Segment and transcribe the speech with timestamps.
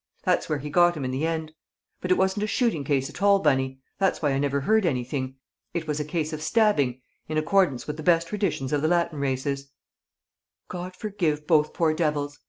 [0.23, 1.51] That's where he got him in the end.
[2.01, 5.35] But it wasn't a shooting case at all, Bunny; that's why I never heard anything.
[5.75, 9.19] It was a case of stabbing in accordance with the best traditions of the Latin
[9.19, 9.69] races."
[10.69, 12.39] "God forgive both poor devils!"